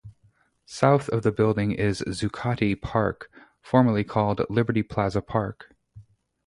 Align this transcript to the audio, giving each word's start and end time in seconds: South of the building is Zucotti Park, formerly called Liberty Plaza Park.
South 0.65 1.09
of 1.09 1.21
the 1.21 1.31
building 1.31 1.73
is 1.73 2.01
Zucotti 2.11 2.73
Park, 2.75 3.29
formerly 3.61 4.03
called 4.03 4.41
Liberty 4.49 4.81
Plaza 4.81 5.21
Park. 5.21 5.75